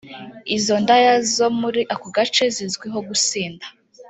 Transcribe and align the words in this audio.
Izo 0.57 0.75
ndaya 0.83 1.13
zo 1.35 1.47
muri 1.59 1.81
ako 1.93 2.07
gace 2.15 2.45
zizwiho 2.55 2.99
gusinda 3.09 3.65